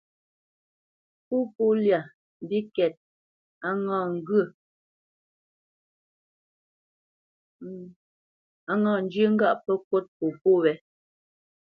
Pópo 1.27 1.65
lyá 1.83 1.99
mbíkɛ̂t, 2.43 2.93
á 8.71 8.73
ŋǎ 8.81 8.95
zhyə́ 9.11 9.27
ŋgâʼ 9.35 9.55
pə́ 9.63 9.75
ŋkût 9.79 10.05
popó 10.17 10.51
wé. 10.63 10.73